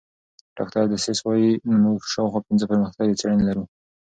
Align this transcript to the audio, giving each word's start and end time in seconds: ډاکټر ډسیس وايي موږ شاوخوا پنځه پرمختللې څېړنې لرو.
ډاکټر 0.57 0.83
ډسیس 0.91 1.19
وايي 1.23 1.51
موږ 1.83 1.99
شاوخوا 2.13 2.39
پنځه 2.47 2.65
پرمختللې 2.69 3.19
څېړنې 3.19 3.43
لرو. 3.49 3.63